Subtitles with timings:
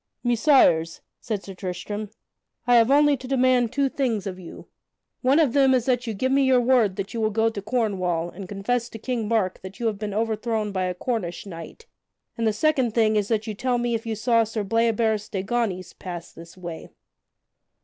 [0.25, 2.09] "Messires," said Sir Tristram,
[2.65, 4.65] "I have only to demand two things of you.
[5.21, 7.61] One of them is that you give me your word that you will go to
[7.61, 11.85] Cornwall and confess to King Mark that you have been overthrown by a Cornish knight;
[12.35, 15.43] and the second thing is that you tell me if you saw Sir Bleoberis de
[15.43, 16.89] Ganys pass this way?"